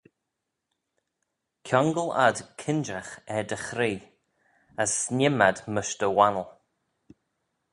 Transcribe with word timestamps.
Kiangle 1.65 2.05
ad 2.25 2.37
kinjagh 2.59 3.13
er 3.35 3.43
dty 3.47 3.59
chree, 3.65 4.01
as 4.81 4.91
sniem 5.01 5.37
ad 5.47 5.57
mysh 5.73 5.93
dty 5.99 6.09
wannal. 6.15 6.49